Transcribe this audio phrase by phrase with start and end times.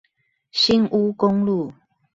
[0.51, 1.71] 新烏公路